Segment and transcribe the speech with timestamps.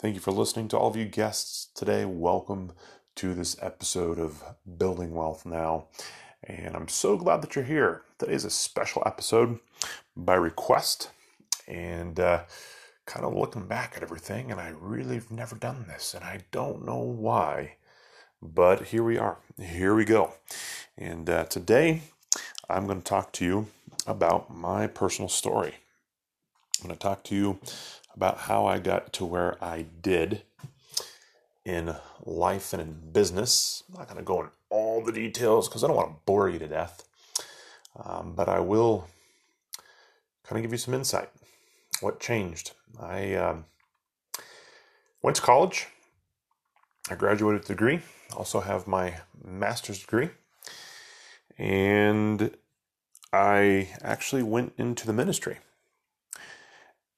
[0.00, 2.06] Thank you for listening to all of you guests today.
[2.06, 2.72] Welcome
[3.14, 4.42] to this episode of
[4.76, 5.86] Building Wealth Now
[6.42, 8.02] and I'm so glad that you're here.
[8.18, 9.58] Today's a special episode
[10.16, 11.10] by request,
[11.66, 12.44] and uh,
[13.06, 16.40] kind of looking back at everything, and I really have never done this, and I
[16.50, 17.76] don't know why,
[18.42, 19.38] but here we are.
[19.60, 20.34] Here we go.
[20.96, 22.02] And uh, today,
[22.68, 23.66] I'm going to talk to you
[24.06, 25.74] about my personal story.
[26.80, 27.58] I'm going to talk to you
[28.14, 30.42] about how I got to where I did
[31.66, 31.92] in
[32.24, 33.82] life and in business.
[33.88, 36.48] I'm not going to go in all the details because I don't want to bore
[36.48, 37.02] you to death.
[38.02, 39.08] Um, but I will
[40.44, 41.28] kind of give you some insight.
[42.00, 42.70] What changed?
[43.00, 43.64] I um,
[45.22, 45.88] went to college.
[47.10, 48.00] I graduated with a degree.
[48.36, 50.30] Also have my master's degree.
[51.58, 52.54] And
[53.32, 55.58] I actually went into the ministry.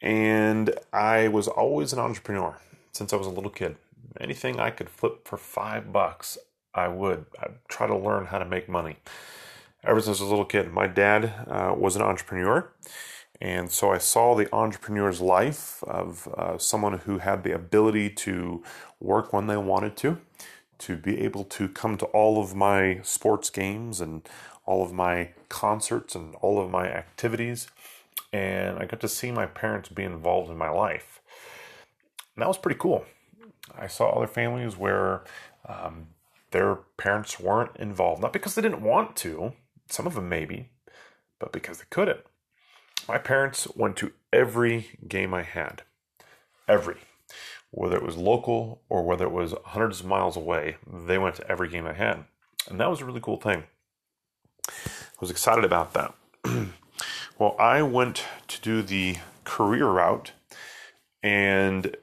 [0.01, 2.59] And I was always an entrepreneur
[2.93, 3.77] since I was a little kid.
[4.21, 6.39] Anything I could flip for five bucks,
[6.75, 7.27] I would.
[7.41, 8.97] I'd try to learn how to make money.
[9.85, 12.71] Ever since I was a little kid, my dad uh, was an entrepreneur.
[13.41, 18.65] And so I saw the entrepreneur's life of uh, someone who had the ability to
[18.99, 20.19] work when they wanted to,
[20.79, 24.29] to be able to come to all of my sports games and
[24.67, 27.69] all of my concerts and all of my activities.
[28.33, 31.21] And I got to see my parents be involved in my life.
[32.35, 33.05] And that was pretty cool.
[33.77, 35.23] I saw other families where
[35.67, 36.09] um,
[36.51, 39.53] their parents weren't involved, not because they didn't want to,
[39.89, 40.71] some of them maybe,
[41.39, 42.21] but because they couldn't.
[43.09, 45.83] My parents went to every game I had,
[46.67, 46.97] every.
[47.71, 51.51] Whether it was local or whether it was hundreds of miles away, they went to
[51.51, 52.25] every game I had.
[52.69, 53.65] And that was a really cool thing.
[54.69, 56.15] I was excited about that.
[57.39, 60.33] well, I went to do the career route
[61.23, 61.97] and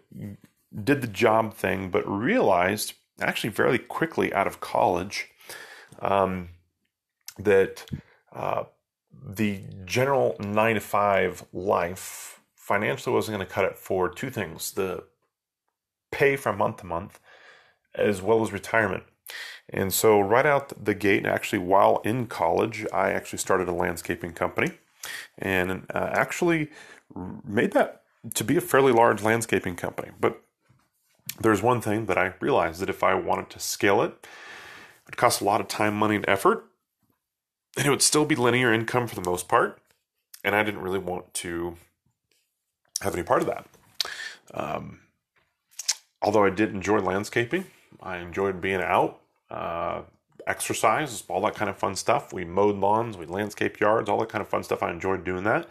[0.84, 5.30] did the job thing, but realized actually fairly quickly out of college
[6.00, 6.50] um,
[7.40, 7.86] that
[8.34, 8.64] uh,
[9.26, 14.72] the general nine to five life financially wasn't going to cut it for two things
[14.74, 15.04] the
[16.12, 17.20] pay from month to month
[17.94, 19.04] as well as retirement.
[19.70, 24.34] And so, right out the gate, actually, while in college, I actually started a landscaping
[24.34, 24.74] company
[25.40, 26.70] and uh, actually
[27.44, 28.04] made that
[28.36, 30.12] to be a fairly large landscaping company.
[30.20, 30.42] But
[31.40, 35.18] there's one thing that I realized that if I wanted to scale it, it would
[35.18, 36.66] cost a lot of time, money, and effort,
[37.78, 39.80] and it would still be linear income for the most part.
[40.44, 41.76] And I didn't really want to
[43.02, 43.68] have any part of that.
[44.54, 45.00] Um,
[46.22, 47.66] although I did enjoy landscaping,
[48.02, 49.20] I enjoyed being out,
[49.50, 50.04] uh,
[50.48, 52.32] exercise, all that kind of fun stuff.
[52.32, 54.84] We mowed lawns, we landscaped yards, all that kind of fun stuff.
[54.84, 55.68] I enjoyed doing that,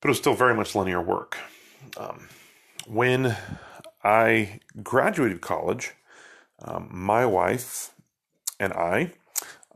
[0.00, 1.36] but it was still very much linear work.
[1.96, 2.28] Um,
[2.86, 3.36] when
[4.04, 5.94] I graduated college.
[6.62, 7.92] Um, my wife
[8.60, 9.12] and I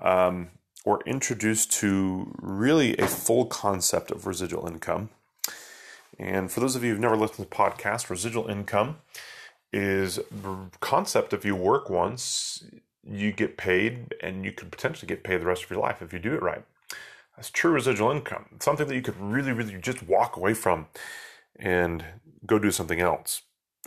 [0.01, 0.51] um,
[0.85, 5.09] were introduced to really a full concept of residual income.
[6.19, 8.99] And for those of you who've never listened to the podcast, residual income
[9.73, 12.65] is the concept if you work once,
[13.05, 16.13] you get paid and you could potentially get paid the rest of your life if
[16.13, 16.65] you do it right.
[17.37, 18.47] That's true residual income.
[18.55, 20.87] It's something that you could really, really just walk away from
[21.57, 22.05] and
[22.47, 23.43] go do something else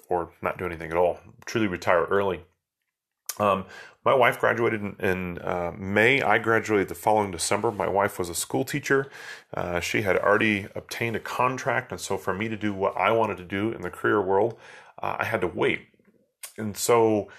[0.10, 2.42] or not do anything at all, truly retire early.
[3.40, 3.66] Um,
[4.04, 6.22] my wife graduated in, in uh, May.
[6.22, 7.72] I graduated the following December.
[7.72, 9.10] My wife was a school teacher.
[9.54, 13.12] Uh, she had already obtained a contract, and so for me to do what I
[13.12, 14.58] wanted to do in the career world,
[15.02, 15.88] uh, I had to wait.
[16.58, 17.30] And so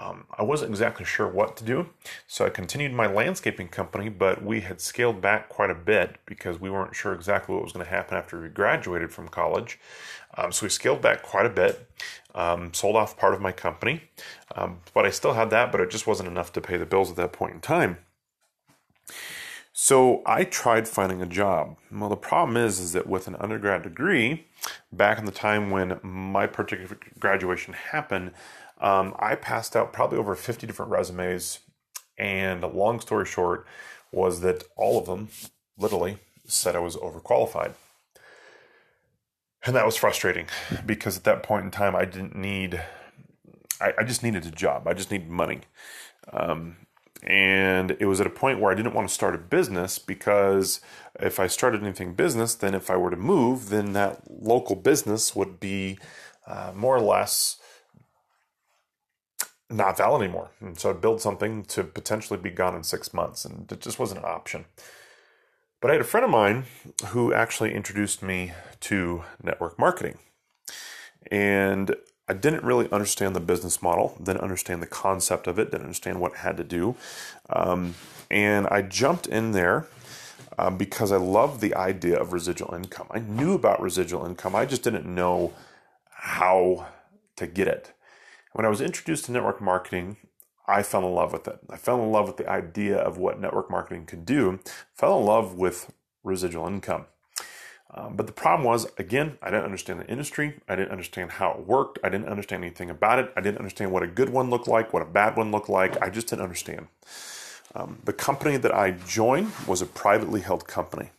[0.00, 1.90] um, I wasn't exactly sure what to do.
[2.26, 6.58] So I continued my landscaping company, but we had scaled back quite a bit because
[6.58, 9.78] we weren't sure exactly what was going to happen after we graduated from college.
[10.36, 11.86] Um, so we scaled back quite a bit,
[12.34, 14.04] um, sold off part of my company,
[14.54, 17.10] um, but I still had that, but it just wasn't enough to pay the bills
[17.10, 17.98] at that point in time.
[19.72, 21.76] So I tried finding a job.
[21.92, 24.46] Well, the problem is, is that with an undergrad degree,
[24.92, 28.32] back in the time when my particular graduation happened,
[28.80, 31.60] um, I passed out probably over 50 different resumes,
[32.18, 33.66] and long story short
[34.12, 35.28] was that all of them
[35.78, 37.74] literally said I was overqualified.
[39.64, 40.46] And that was frustrating
[40.86, 42.82] because at that point in time, I didn't need,
[43.80, 44.88] I, I just needed a job.
[44.88, 45.62] I just needed money.
[46.32, 46.76] Um,
[47.22, 50.80] And it was at a point where I didn't want to start a business because
[51.20, 55.36] if I started anything business, then if I were to move, then that local business
[55.36, 55.98] would be
[56.48, 57.58] uh, more or less
[59.70, 60.50] not valid anymore.
[60.60, 63.98] And so I'd build something to potentially be gone in six months, and it just
[63.98, 64.64] wasn't an option.
[65.80, 66.64] But I had a friend of mine
[67.08, 70.18] who actually introduced me to network marketing.
[71.30, 71.94] And
[72.28, 76.20] I didn't really understand the business model, didn't understand the concept of it, didn't understand
[76.20, 76.96] what it had to do.
[77.48, 77.94] Um,
[78.30, 79.86] and I jumped in there
[80.58, 83.06] um, because I loved the idea of residual income.
[83.10, 85.52] I knew about residual income, I just didn't know
[86.10, 86.86] how
[87.36, 87.92] to get it.
[88.52, 90.16] When I was introduced to network marketing,
[90.66, 91.58] I fell in love with it.
[91.68, 94.60] I fell in love with the idea of what network marketing could do,
[94.94, 95.92] fell in love with
[96.22, 97.06] residual income.
[97.92, 100.60] Um, but the problem was, again, I didn't understand the industry.
[100.68, 101.98] I didn't understand how it worked.
[102.04, 103.32] I didn't understand anything about it.
[103.36, 106.00] I didn't understand what a good one looked like, what a bad one looked like.
[106.00, 106.86] I just didn't understand.
[107.74, 111.10] Um, the company that I joined was a privately held company.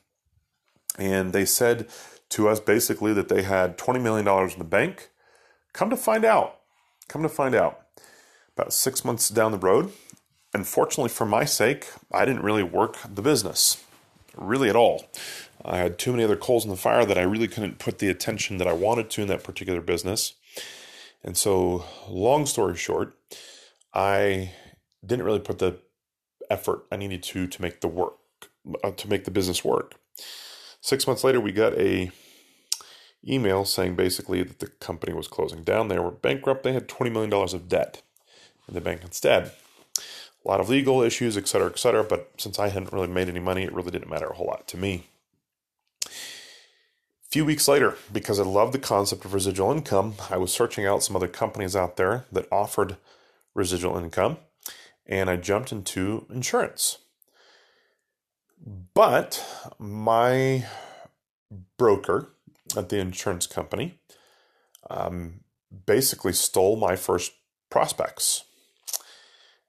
[0.98, 1.88] And they said
[2.30, 5.10] to us basically that they had $20 million in the bank.
[5.74, 6.61] Come to find out,
[7.12, 7.82] come to find out,
[8.56, 9.92] about six months down the road,
[10.54, 13.84] unfortunately for my sake, I didn't really work the business
[14.38, 15.06] really at all.
[15.64, 18.10] I had too many other coals in the fire that I really couldn't put the
[18.10, 20.34] attention that I wanted to in that particular business.
[21.24, 23.16] And so, long story short,
[23.94, 24.54] I
[25.06, 25.80] didn't really put the
[26.50, 28.16] effort I needed to to make the work
[28.84, 29.96] uh, to make the business work.
[30.80, 32.12] Six months later, we got a
[33.28, 35.88] email saying basically that the company was closing down.
[35.88, 36.64] They were bankrupt.
[36.64, 38.02] They had twenty million dollars of debt
[38.68, 39.52] in the bank instead.
[40.44, 42.04] A lot of legal issues, et cetera, et cetera.
[42.04, 44.68] But since I hadn't really made any money, it really didn't matter a whole lot
[44.70, 45.08] to me.
[46.06, 46.10] A
[47.30, 51.04] few weeks later, because I loved the concept of residual income, I was searching out
[51.04, 52.98] some other companies out there that offered
[53.54, 54.38] residual income
[55.06, 56.98] and I jumped into insurance.
[58.94, 59.46] But
[59.80, 60.66] my
[61.78, 62.34] broker
[62.78, 64.00] at the insurance company
[64.90, 65.42] um,
[65.86, 67.34] basically stole my first
[67.70, 68.44] prospects.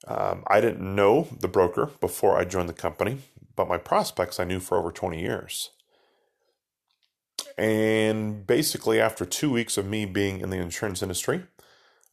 [0.06, 3.18] Um, I didn't know the broker before I joined the company,
[3.54, 5.70] but my prospects I knew for over 20 years.
[7.56, 11.44] And basically, after two weeks of me being in the insurance industry,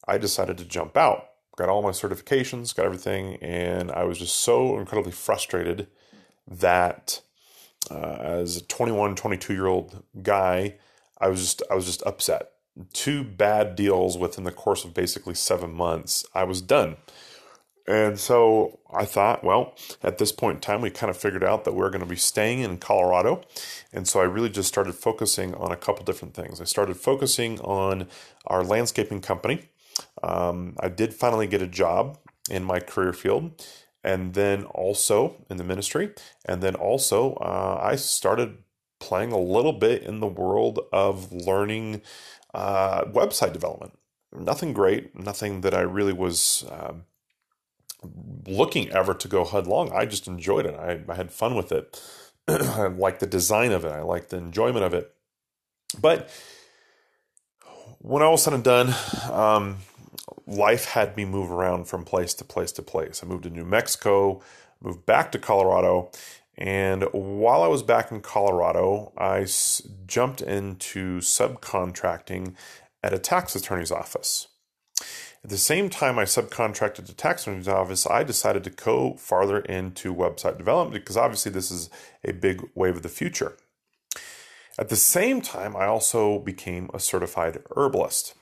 [0.07, 4.37] I decided to jump out got all my certifications, got everything, and I was just
[4.37, 5.87] so incredibly frustrated
[6.47, 7.21] that
[7.91, 10.75] uh, as a 21, 22 year old guy,
[11.19, 12.51] I was just I was just upset.
[12.93, 16.25] Two bad deals within the course of basically seven months.
[16.33, 16.97] I was done.
[17.87, 21.65] And so I thought, well, at this point in time, we kind of figured out
[21.65, 23.41] that we are going to be staying in Colorado.
[23.91, 26.61] And so I really just started focusing on a couple different things.
[26.61, 28.07] I started focusing on
[28.45, 29.69] our landscaping company
[30.23, 32.17] um, I did finally get a job
[32.49, 33.65] in my career field,
[34.03, 36.13] and then also in the ministry,
[36.45, 38.57] and then also uh, I started
[38.99, 42.01] playing a little bit in the world of learning
[42.53, 43.97] uh, website development.
[44.33, 46.65] Nothing great, nothing that I really was.
[46.71, 47.05] Um,
[48.47, 49.91] looking ever to go headlong.
[49.91, 50.73] I just enjoyed it.
[50.73, 52.01] I, I had fun with it.
[52.47, 53.91] I liked the design of it.
[53.91, 55.13] I liked the enjoyment of it.
[55.99, 56.29] But
[57.99, 58.93] when all was said and done,
[59.31, 59.77] um,
[60.49, 63.23] life had me move around from place to place to place.
[63.23, 64.41] I moved to New Mexico,
[64.81, 66.11] moved back to Colorado,
[66.57, 72.55] and while I was back in Colorado, I s- jumped into subcontracting
[73.03, 74.47] at a tax attorney's office.
[75.43, 79.59] At the same time I subcontracted to tax attorney's office, I decided to go farther
[79.59, 81.89] into website development because obviously this is
[82.25, 83.55] a big wave of the future.
[84.77, 88.33] At the same time, I also became a certified herbalist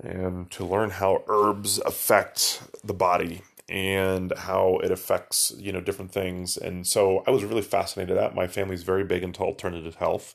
[0.00, 6.12] and to learn how herbs affect the body and how it affects you know different
[6.12, 6.56] things.
[6.56, 10.34] And so i was really fascinated at my family's very big into alternative health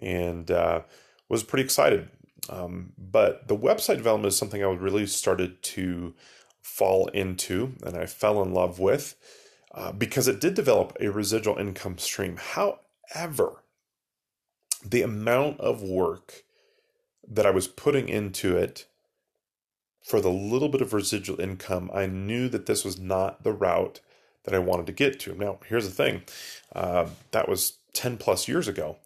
[0.00, 0.82] and uh,
[1.28, 2.08] was pretty excited.
[2.50, 6.14] Um, but the website development is something i really started to
[6.62, 9.16] fall into and i fell in love with
[9.74, 12.36] uh, because it did develop a residual income stream.
[12.36, 13.64] However
[14.84, 16.43] the amount of work
[17.28, 18.86] that I was putting into it
[20.04, 24.00] for the little bit of residual income, I knew that this was not the route
[24.44, 25.34] that I wanted to get to.
[25.34, 26.22] Now, here's the thing
[26.74, 28.98] uh, that was 10 plus years ago.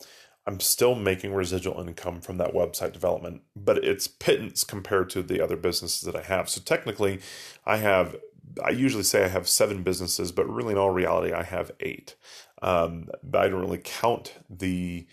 [0.46, 5.40] I'm still making residual income from that website development, but it's pittance compared to the
[5.40, 6.48] other businesses that I have.
[6.48, 7.20] So technically,
[7.66, 8.16] I have,
[8.64, 12.16] I usually say I have seven businesses, but really in all reality, I have eight.
[12.62, 15.06] Um, I don't really count the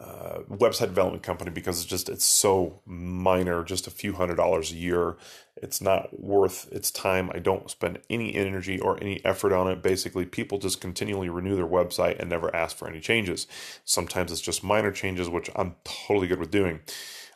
[0.00, 4.72] uh, website development company because it's just it's so minor, just a few hundred dollars
[4.72, 5.16] a year.
[5.56, 7.30] It's not worth its time.
[7.34, 9.82] I don't spend any energy or any effort on it.
[9.82, 13.46] Basically, people just continually renew their website and never ask for any changes.
[13.84, 16.80] Sometimes it's just minor changes, which I'm totally good with doing,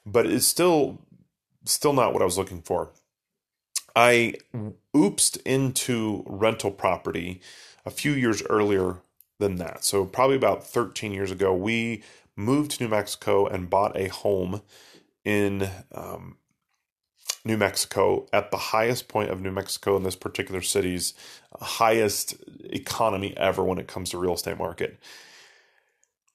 [0.06, 1.02] but it's still
[1.66, 2.92] still not what I was looking for.
[3.96, 4.34] I
[4.94, 7.40] oopsed into rental property
[7.86, 9.02] a few years earlier
[9.38, 9.84] than that.
[9.84, 12.02] So probably about 13 years ago, we
[12.36, 14.62] moved to New Mexico and bought a home
[15.24, 16.36] in um,
[17.44, 21.14] New Mexico at the highest point of New Mexico in this particular city's
[21.60, 24.98] highest economy ever when it comes to real estate market.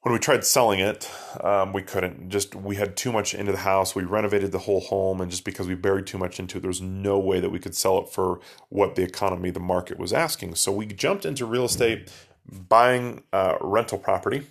[0.01, 2.29] When we tried selling it, um, we couldn't.
[2.29, 3.95] Just we had too much into the house.
[3.95, 6.69] We renovated the whole home, and just because we buried too much into it, there
[6.69, 8.39] was no way that we could sell it for
[8.69, 10.55] what the economy, the market was asking.
[10.55, 12.13] So we jumped into real estate,
[12.47, 14.47] buying uh, rental property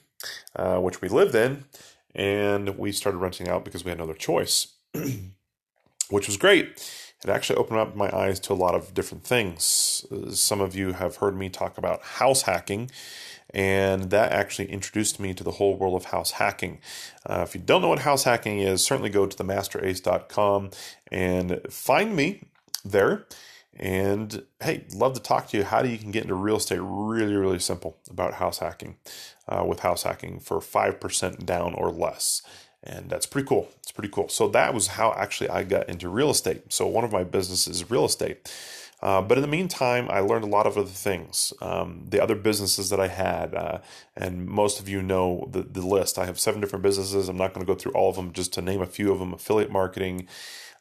[0.56, 1.64] uh, which we lived in,
[2.14, 4.68] and we started renting out because we had no other choice,
[6.10, 6.80] which was great.
[7.24, 10.04] It actually opened up my eyes to a lot of different things.
[10.30, 12.90] Some of you have heard me talk about house hacking,
[13.50, 16.78] and that actually introduced me to the whole world of house hacking.
[17.26, 20.70] Uh, if you don't know what house hacking is, certainly go to themasterace.com
[21.10, 22.42] and find me
[22.84, 23.26] there.
[23.78, 25.64] And hey, love to talk to you.
[25.64, 28.96] How do you can get into real estate really, really simple about house hacking
[29.48, 32.42] uh, with house hacking for 5% down or less.
[32.82, 33.68] And that's pretty cool.
[33.78, 34.28] It's pretty cool.
[34.28, 36.72] So that was how actually I got into real estate.
[36.72, 38.52] So one of my businesses is real estate.
[39.00, 41.52] Uh, but in the meantime, I learned a lot of other things.
[41.60, 43.78] Um, the other businesses that I had, uh,
[44.16, 46.18] and most of you know the, the list.
[46.18, 47.28] I have seven different businesses.
[47.28, 49.20] I'm not going to go through all of them, just to name a few of
[49.20, 50.26] them affiliate marketing,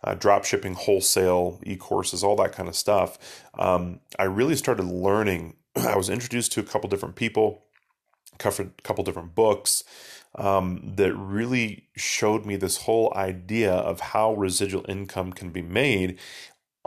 [0.04, 3.44] uh, drop shipping, wholesale, e courses, all that kind of stuff.
[3.54, 5.56] Um, I really started learning.
[5.76, 7.66] I was introduced to a couple different people,
[8.34, 8.38] a
[8.84, 9.84] couple different books.
[10.36, 16.20] Um, that really showed me this whole idea of how residual income can be made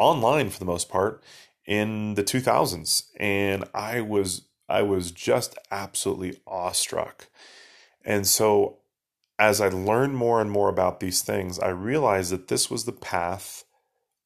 [0.01, 1.23] online for the most part
[1.67, 7.27] in the 2000s and I was I was just absolutely awestruck.
[8.05, 8.79] And so
[9.37, 12.93] as I learned more and more about these things, I realized that this was the
[12.93, 13.65] path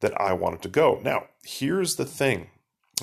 [0.00, 1.00] that I wanted to go.
[1.02, 2.48] Now, here's the thing.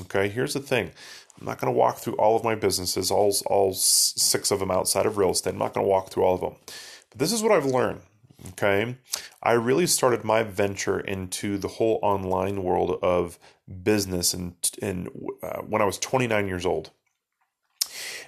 [0.01, 0.91] Okay, here's the thing.
[1.39, 4.69] I'm not going to walk through all of my businesses, all, all six of them
[4.69, 5.53] outside of real estate.
[5.53, 6.55] I'm not going to walk through all of them.
[7.09, 8.01] But this is what I've learned.
[8.49, 8.97] Okay,
[9.43, 13.37] I really started my venture into the whole online world of
[13.83, 15.09] business and, and
[15.43, 16.91] uh, when I was 29 years old.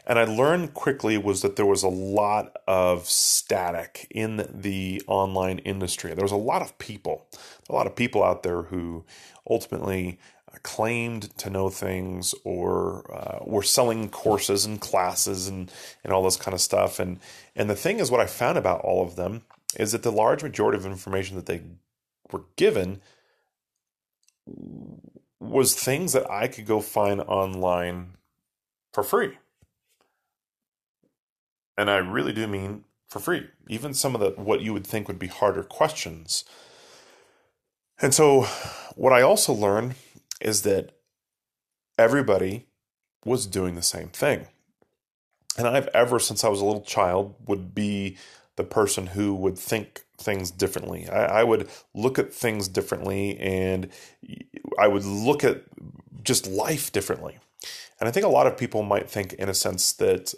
[0.06, 5.60] And I learned quickly was that there was a lot of static in the online
[5.60, 6.14] industry.
[6.14, 7.28] There was a lot of people,
[7.70, 9.06] a lot of people out there who
[9.50, 10.20] ultimately
[10.62, 15.72] claimed to know things or uh, were selling courses and classes and,
[16.04, 17.00] and all this kind of stuff.
[17.00, 17.20] And,
[17.56, 19.42] and the thing is, what I found about all of them
[19.78, 21.62] is that the large majority of information that they
[22.32, 23.02] were given
[25.40, 28.14] was things that I could go find online
[28.94, 29.38] for free.
[31.78, 33.48] And I really do mean for free.
[33.68, 36.46] Even some of the what you would think would be harder questions.
[38.02, 38.42] And so
[38.96, 39.96] what I also learned
[40.44, 40.92] is that
[41.98, 42.68] everybody
[43.26, 44.48] was doing the same thing.
[45.58, 48.18] And I've ever since I was a little child would be
[48.56, 51.08] the person who would think things differently.
[51.10, 53.90] I, I, would look at things differently and
[54.80, 55.64] I would look at
[56.24, 57.40] just life differently.
[58.00, 60.34] And I think a lot of people might think, in a sense, that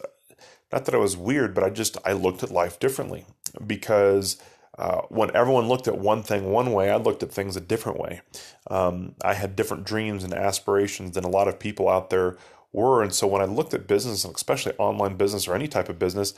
[0.72, 3.26] not that I was weird, but I just I looked at life differently
[3.66, 4.38] because
[4.78, 8.00] uh, when everyone looked at one thing one way, I looked at things a different
[8.00, 8.22] way.
[8.70, 12.38] Um, I had different dreams and aspirations than a lot of people out there
[12.76, 13.02] were.
[13.02, 15.98] And so when I looked at business, and especially online business or any type of
[15.98, 16.34] business,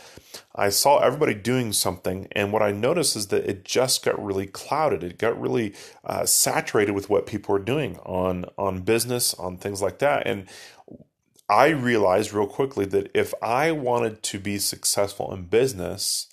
[0.55, 2.27] I saw everybody doing something.
[2.33, 5.03] And what I noticed is that it just got really clouded.
[5.03, 5.73] It got really
[6.05, 10.27] uh, saturated with what people were doing on on business, on things like that.
[10.27, 10.47] And
[11.49, 16.27] I realized real quickly that if I wanted to be successful in business,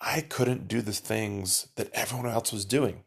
[0.00, 3.04] I couldn't do the things that everyone else was doing.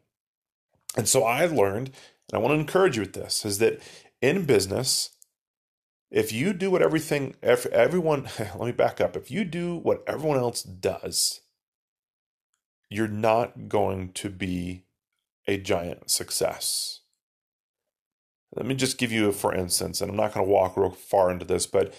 [0.96, 3.80] And so I learned, and I want to encourage you with this, is that
[4.20, 5.10] in business,
[6.10, 9.16] if you do what everything, if everyone, let me back up.
[9.16, 11.40] If you do what everyone else does,
[12.90, 14.84] you're not going to be
[15.48, 17.00] a giant success.
[18.54, 20.90] Let me just give you a for instance, and I'm not going to walk real
[20.90, 21.94] far into this, but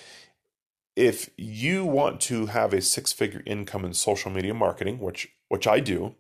[0.96, 5.68] if you want to have a six figure income in social media marketing, which which
[5.68, 6.16] I do,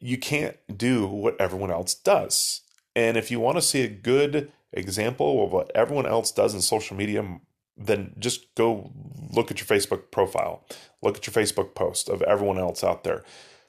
[0.00, 2.62] you can't do what everyone else does.
[2.94, 6.60] And if you want to see a good example of what everyone else does in
[6.60, 7.40] social media
[7.76, 8.90] then just go
[9.30, 10.64] look at your Facebook profile,
[11.02, 13.22] look at your Facebook post of everyone else out there.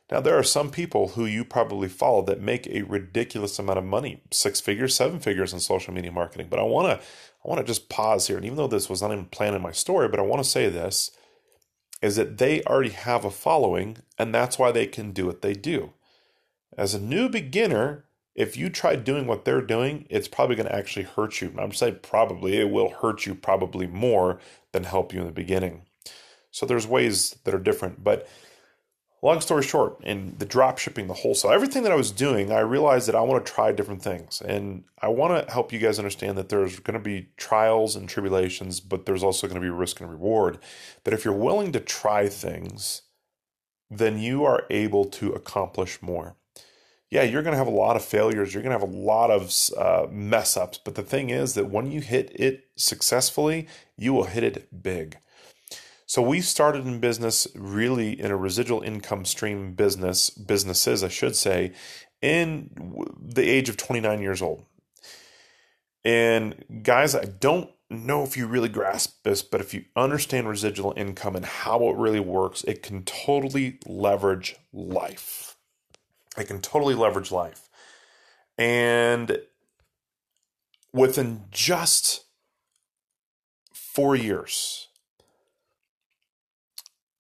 [0.10, 3.84] Now, there are some people who you probably follow that make a ridiculous amount of
[3.84, 6.48] money, six figures, seven figures in social media marketing.
[6.50, 7.06] But I want to,
[7.48, 8.36] I want to just pause here.
[8.36, 10.50] And even though this was not even planned in my story, but I want to
[10.50, 11.12] say this
[12.01, 15.54] is that they already have a following and that's why they can do what they
[15.54, 15.94] do.
[16.77, 20.75] As a new beginner, if you try doing what they're doing, it's probably going to
[20.75, 21.54] actually hurt you.
[21.58, 24.39] I'm saying probably, it will hurt you probably more
[24.74, 25.84] than help you in the beginning.
[26.51, 28.04] So there's ways that are different.
[28.04, 28.27] But
[29.21, 32.59] long story short, in the drop shipping, the wholesale, everything that I was doing, I
[32.59, 34.41] realized that I want to try different things.
[34.41, 38.07] And I want to help you guys understand that there's going to be trials and
[38.07, 40.59] tribulations, but there's also going to be risk and reward.
[41.03, 43.03] That if you're willing to try things,
[43.89, 46.36] then you are able to accomplish more
[47.09, 48.53] yeah, you're going to have a lot of failures.
[48.53, 50.77] You're going to have a lot of uh, mess ups.
[50.77, 55.17] But the thing is that when you hit it successfully, you will hit it big.
[56.07, 61.35] So we started in business really in a residual income stream business, businesses, I should
[61.37, 61.73] say,
[62.21, 62.71] in
[63.21, 64.65] the age of 29 years old.
[66.05, 70.93] And guys, I don't know if you really grasp this, but if you understand residual
[70.97, 75.49] income and how it really works, it can totally leverage life
[76.37, 77.69] It can totally leverage life.
[78.57, 79.39] And
[80.93, 82.25] within just
[83.73, 84.87] four years,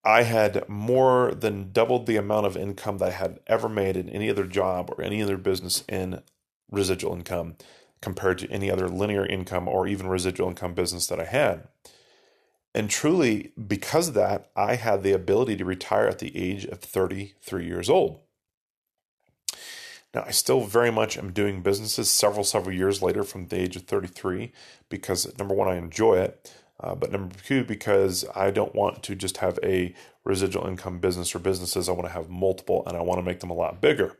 [0.07, 4.07] I had more than doubled the amount of income that I had ever made in
[4.07, 6.21] any other job or any other business in
[6.71, 7.57] residual income
[7.99, 11.67] compared to any other linear income or even residual income business that I had.
[12.73, 16.79] And truly, because of that, I had the ability to retire at the age of
[16.79, 18.21] 33 years old.
[20.13, 23.75] Now, I still very much am doing businesses several, several years later from the age
[23.75, 24.53] of 33
[24.87, 26.49] because number one, I enjoy it.
[26.79, 29.93] Uh, but number two, because I don't want to just have a
[30.23, 33.39] residual income business or businesses, I want to have multiple and I want to make
[33.39, 34.17] them a lot bigger.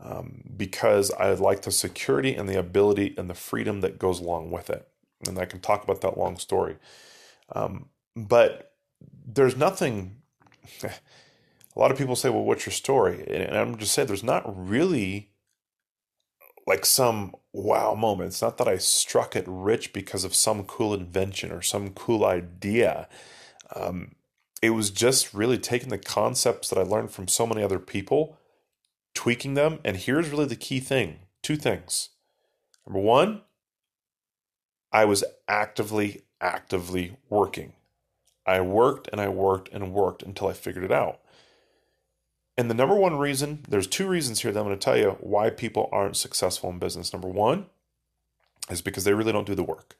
[0.00, 4.50] Um, because I like the security and the ability and the freedom that goes along
[4.50, 4.86] with it.
[5.26, 6.76] And I can talk about that long story.
[7.52, 8.72] Um, but
[9.26, 10.16] there's nothing
[10.82, 13.24] a lot of people say, well, what's your story?
[13.28, 15.30] And I'm just saying, there's not really
[16.68, 18.28] like some wow moment.
[18.28, 22.26] It's not that I struck it rich because of some cool invention or some cool
[22.26, 23.08] idea.
[23.74, 24.16] Um,
[24.60, 28.36] it was just really taking the concepts that I learned from so many other people,
[29.14, 29.78] tweaking them.
[29.82, 32.10] And here's really the key thing two things.
[32.86, 33.42] Number one,
[34.92, 37.72] I was actively, actively working.
[38.44, 41.20] I worked and I worked and worked until I figured it out.
[42.58, 45.16] And the number one reason, there's two reasons here that I'm going to tell you
[45.20, 47.12] why people aren't successful in business.
[47.12, 47.66] Number one
[48.68, 49.96] is because they really don't do the work.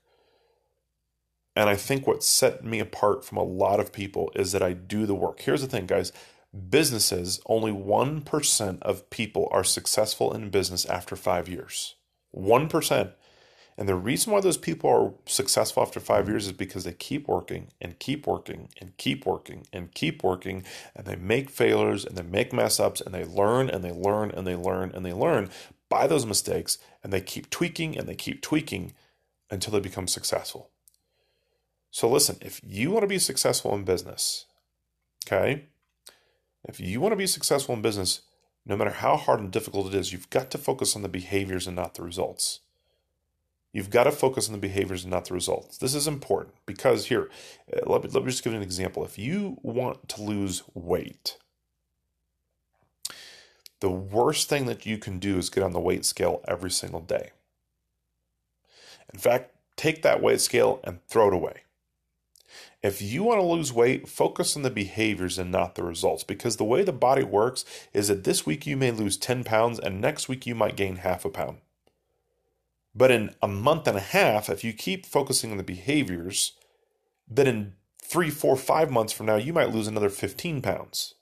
[1.55, 4.73] And I think what set me apart from a lot of people is that I
[4.73, 5.41] do the work.
[5.41, 6.13] Here's the thing, guys
[6.71, 11.95] businesses, only 1% of people are successful in business after five years.
[12.35, 13.13] 1%.
[13.79, 17.29] And the reason why those people are successful after five years is because they keep
[17.29, 20.65] working and keep working and keep working and keep working
[20.97, 24.33] and they make failures and they make mess ups and they learn and they learn
[24.33, 25.49] and they learn and they learn
[25.89, 28.95] by those mistakes and they keep tweaking and they keep tweaking
[29.49, 30.71] until they become successful.
[31.93, 34.47] So listen, if you want to be successful in business,
[35.25, 35.67] okay,
[36.65, 38.23] if you want to be successful in business,
[38.67, 41.69] no matter how hard and difficult it is, you've got to focus on the behaviors
[41.69, 42.59] and not the results.
[43.79, 45.79] You've got to focus on the behaviors and not the results.
[45.79, 47.31] This is important because here,
[47.73, 49.05] uh, let me, let me just give you an example.
[49.05, 51.39] If you want to lose weight,
[53.79, 56.99] the worst thing that you can do is get on the weight scale every single
[56.99, 57.31] day.
[59.15, 61.63] In fact, take that weight scale and throw it away.
[62.83, 66.57] If you want to lose weight, focus on the behaviors and not the results because
[66.57, 70.01] the way the body works is that this week you may lose 10 pounds and
[70.01, 71.59] next week you might gain half a pound.
[72.99, 76.55] But in a month and a half, if you keep focusing on the behaviors,
[77.31, 81.15] then in three, four, five months from now, you might lose another 15 pounds.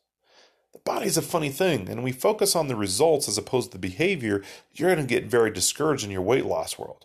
[0.73, 3.89] The body's a funny thing, and we focus on the results as opposed to the
[3.89, 7.05] behavior, you're going to get very discouraged in your weight loss world.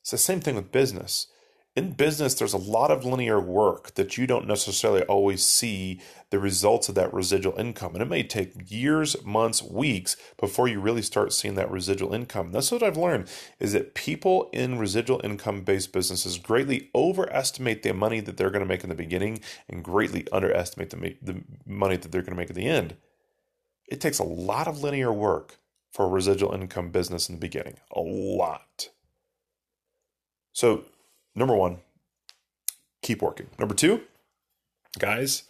[0.00, 1.28] It's the same thing with business
[1.76, 6.38] in business, there's a lot of linear work that you don't necessarily always see the
[6.38, 7.92] results of that residual income.
[7.92, 12.50] And it may take years, months, weeks before you really start seeing that residual income.
[12.50, 13.28] That's what I've learned
[13.60, 18.64] is that people in residual income based businesses greatly overestimate the money that they're going
[18.64, 22.40] to make in the beginning and greatly underestimate the, the money that they're going to
[22.40, 22.96] make at the end.
[23.86, 25.58] It takes a lot of linear work
[25.92, 27.76] for a residual income business in the beginning.
[27.94, 28.88] A lot.
[30.52, 30.86] So
[31.36, 31.78] Number one,
[33.02, 33.48] keep working.
[33.58, 34.00] Number two,
[34.98, 35.44] guys,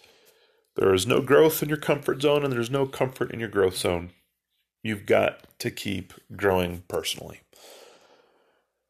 [0.75, 3.77] there is no growth in your comfort zone and there's no comfort in your growth
[3.77, 4.11] zone.
[4.83, 7.41] You've got to keep growing personally.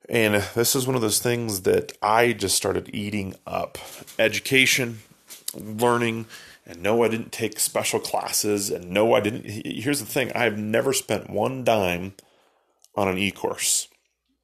[0.08, 3.76] And this is one of those things that I just started eating up
[4.18, 5.00] education,
[5.54, 6.26] learning,
[6.64, 9.46] and no, I didn't take special classes, and no, I didn't.
[9.46, 12.14] Here's the thing I've never spent one dime
[12.94, 13.88] on an e course.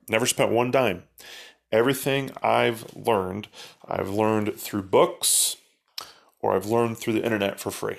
[0.08, 1.04] Never spent one dime.
[1.72, 3.48] Everything I've learned,
[3.88, 5.56] I've learned through books
[6.40, 7.98] or I've learned through the internet for free.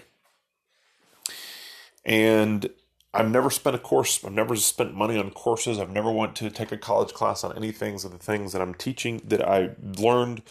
[2.06, 2.70] And
[3.14, 6.50] I've never spent a course, I've never spent money on courses, I've never went to
[6.50, 9.72] take a college class on any things of the things that I'm teaching that I
[9.98, 10.44] learned.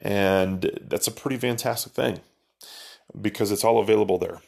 [0.00, 2.20] And that's a pretty fantastic thing
[3.20, 4.40] because it's all available there.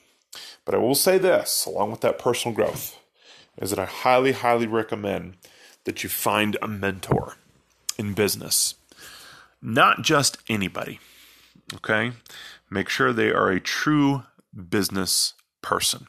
[0.64, 2.98] But I will say this, along with that personal growth,
[3.58, 5.36] is that I highly, highly recommend
[5.84, 7.36] that you find a mentor
[8.00, 8.74] in business.
[9.62, 10.98] Not just anybody,
[11.76, 12.12] okay?
[12.70, 14.24] Make sure they are a true
[14.68, 16.08] business person.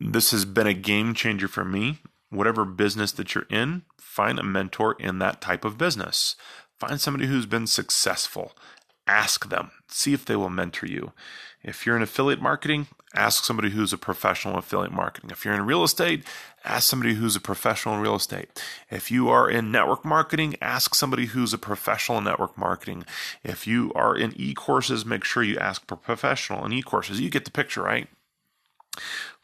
[0.00, 1.98] This has been a game changer for me.
[2.30, 6.34] Whatever business that you're in, find a mentor in that type of business.
[6.80, 8.52] Find somebody who's been successful.
[9.06, 11.12] Ask them, see if they will mentor you.
[11.62, 15.30] If you're in affiliate marketing, ask somebody who's a professional in affiliate marketing.
[15.30, 16.24] If you're in real estate,
[16.64, 18.62] ask somebody who's a professional in real estate.
[18.90, 23.04] If you are in network marketing, ask somebody who's a professional in network marketing.
[23.42, 27.20] If you are in e courses, make sure you ask a professional in e courses.
[27.20, 28.08] You get the picture, right?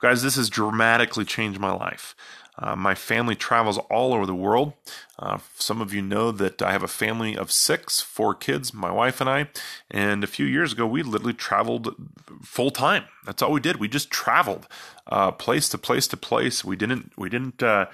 [0.00, 2.14] Guys, this has dramatically changed my life.
[2.59, 4.73] Uh, my family travels all over the world.
[5.18, 8.90] Uh, some of you know that I have a family of six, four kids, my
[8.90, 9.49] wife and I.
[9.90, 11.94] And a few years ago, we literally traveled
[12.42, 13.05] full time.
[13.25, 13.77] That's all we did.
[13.77, 14.66] We just traveled
[15.07, 16.64] uh, place to place to place.
[16.64, 17.12] We didn't.
[17.16, 17.62] We didn't.
[17.62, 17.87] Uh,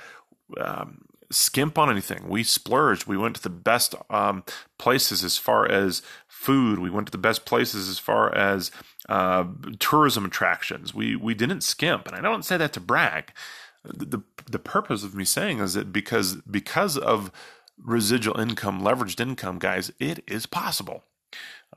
[0.60, 2.28] um, skimp on anything.
[2.28, 3.06] We splurged.
[3.06, 4.44] We went to the best um,
[4.78, 6.78] places as far as food.
[6.78, 8.70] We went to the best places as far as
[9.08, 9.44] uh,
[9.78, 10.94] tourism attractions.
[10.94, 13.32] We we didn't skimp, and I don't say that to brag
[13.84, 17.30] the the purpose of me saying is that because because of
[17.78, 21.04] residual income, leveraged income, guys, it is possible.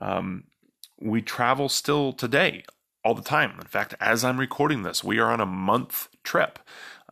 [0.00, 0.44] Um,
[1.00, 2.64] we travel still today
[3.04, 3.52] all the time.
[3.60, 6.58] In fact, as I'm recording this, we are on a month trip.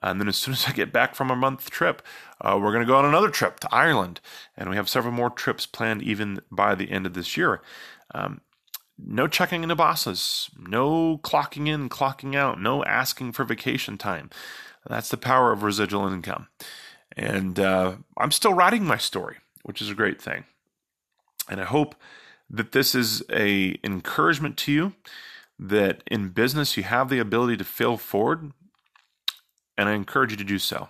[0.02, 2.02] And then as soon as I get back from a month trip,
[2.40, 4.20] uh, we're going to go on another trip to Ireland.
[4.56, 7.62] And we have several more trips planned even by the end of this year.
[8.14, 8.40] Um,
[8.98, 14.30] no checking into bosses, no clocking in, clocking out, no asking for vacation time.
[14.88, 16.48] That's the power of residual income.
[17.16, 20.44] And uh, I'm still writing my story, which is a great thing.
[21.48, 21.94] And I hope
[22.50, 24.92] that this is a encouragement to you
[25.58, 28.52] that in business you have the ability to fail forward
[29.76, 30.88] and I encourage you to do so.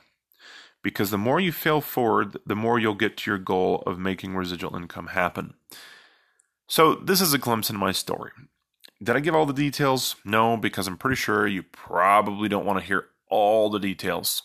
[0.83, 4.37] Because the more you fail forward, the more you'll get to your goal of making
[4.37, 5.55] residual income happen.
[6.69, 8.31] So, this is a glimpse into my story.
[9.03, 10.17] Did I give all the details?
[10.25, 14.43] No, because I'm pretty sure you probably don't want to hear all the details.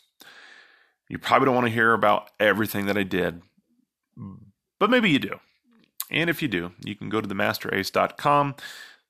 [1.08, 3.42] You probably don't want to hear about everything that I did,
[4.80, 5.40] but maybe you do.
[6.10, 8.56] And if you do, you can go to themasterace.com,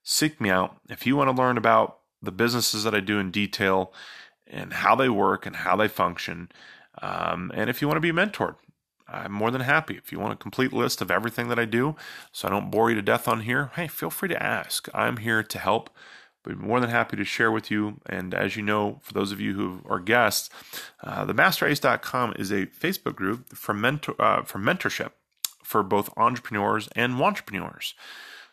[0.02, 0.76] seek me out.
[0.88, 3.92] If you want to learn about the businesses that I do in detail
[4.46, 6.50] and how they work and how they function,
[7.00, 8.56] um, and if you want to be mentored,
[9.08, 9.96] I'm more than happy.
[9.96, 11.96] If you want a complete list of everything that I do,
[12.32, 14.88] so I don't bore you to death on here, hey, feel free to ask.
[14.94, 15.90] I'm here to help
[16.42, 18.00] but more than happy to share with you.
[18.06, 20.50] And as you know, for those of you who are guests,
[21.02, 25.10] uh, the masterace.com is a Facebook group for, mentor, uh, for mentorship
[25.62, 27.94] for both entrepreneurs and entrepreneurs.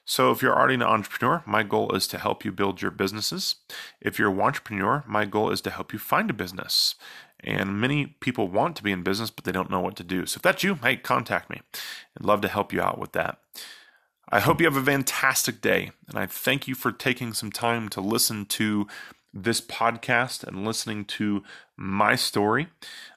[0.06, 3.56] So if you're already an entrepreneur, my goal is to help you build your businesses.
[4.02, 6.96] If you're an entrepreneur, my goal is to help you find a business.
[7.42, 10.26] And many people want to be in business, but they don't know what to do.
[10.26, 11.62] So if that's you, hey, contact me.
[12.18, 13.40] I'd love to help you out with that.
[14.32, 17.90] I hope you have a fantastic day, and I thank you for taking some time
[17.90, 18.86] to listen to
[19.34, 21.44] this podcast and listening to
[21.76, 22.68] my story,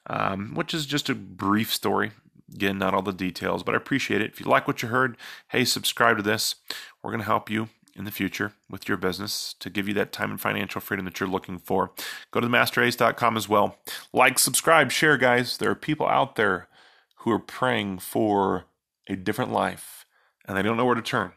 [0.07, 2.13] um, which is just a brief story.
[2.51, 4.31] Again, not all the details, but I appreciate it.
[4.31, 5.15] If you like what you heard,
[5.49, 6.55] hey, subscribe to this.
[7.03, 10.11] We're going to help you in the future with your business to give you that
[10.11, 11.91] time and financial freedom that you're looking for.
[12.31, 13.77] Go to themasterace.com as well.
[14.11, 15.57] Like, subscribe, share, guys.
[15.57, 16.69] There are people out there
[17.17, 18.65] who are praying for
[19.07, 20.02] a different life
[20.45, 21.31] and they don't know where to turn.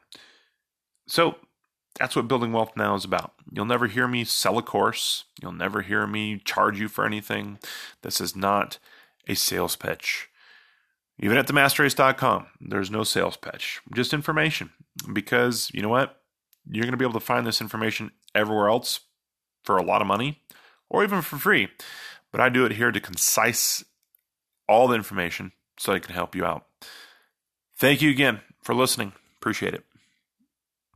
[1.06, 1.36] So
[1.98, 3.32] that's what building wealth now is about.
[3.50, 5.24] You'll never hear me sell a course.
[5.40, 7.58] You'll never hear me charge you for anything.
[8.02, 8.78] This is not
[9.26, 10.28] a sales pitch.
[11.18, 14.70] Even at themasterace.com, there's no sales pitch, just information.
[15.12, 16.20] Because you know what?
[16.68, 19.00] You're going to be able to find this information everywhere else
[19.64, 20.42] for a lot of money
[20.90, 21.68] or even for free.
[22.32, 23.84] But I do it here to concise
[24.68, 26.66] all the information so I can help you out.
[27.78, 29.12] Thank you again for listening.
[29.38, 29.85] Appreciate it.